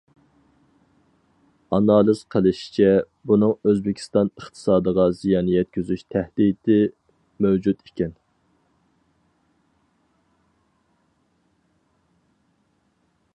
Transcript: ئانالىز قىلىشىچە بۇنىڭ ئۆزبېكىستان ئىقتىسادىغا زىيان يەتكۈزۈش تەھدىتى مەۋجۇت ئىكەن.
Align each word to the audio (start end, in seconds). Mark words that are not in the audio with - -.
ئانالىز 1.77 2.21
قىلىشىچە 2.35 2.87
بۇنىڭ 3.31 3.53
ئۆزبېكىستان 3.69 4.31
ئىقتىسادىغا 4.31 5.05
زىيان 5.19 5.51
يەتكۈزۈش 5.57 6.03
تەھدىتى 6.15 6.79
مەۋجۇت 7.47 7.87
ئىكەن. 7.89 8.17